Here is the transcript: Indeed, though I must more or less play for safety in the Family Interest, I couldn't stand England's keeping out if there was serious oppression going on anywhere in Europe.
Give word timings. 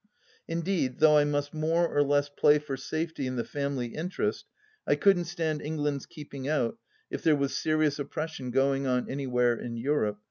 Indeed, 0.47 0.97
though 0.97 1.19
I 1.19 1.25
must 1.25 1.53
more 1.53 1.87
or 1.87 2.01
less 2.01 2.27
play 2.27 2.57
for 2.57 2.75
safety 2.75 3.27
in 3.27 3.35
the 3.35 3.43
Family 3.43 3.89
Interest, 3.93 4.47
I 4.87 4.95
couldn't 4.95 5.25
stand 5.25 5.61
England's 5.61 6.07
keeping 6.07 6.47
out 6.47 6.79
if 7.11 7.21
there 7.21 7.35
was 7.35 7.55
serious 7.55 7.99
oppression 7.99 8.49
going 8.49 8.87
on 8.87 9.07
anywhere 9.07 9.55
in 9.55 9.77
Europe. 9.77 10.19